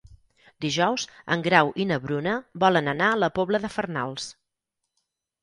[0.63, 1.03] Dijous
[1.35, 2.33] en Grau i na Bruna
[2.65, 4.29] volen anar a la Pobla de Farnals.